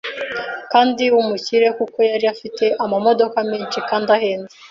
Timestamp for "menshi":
3.51-3.79